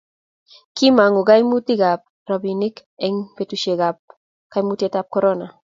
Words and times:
kimong'u 0.75 1.21
kaimutikab 1.29 1.99
robinik 2.29 2.75
eng' 3.05 3.25
betusiekab 3.35 3.97
kaimutietab 4.53 5.05
korona 5.13 5.47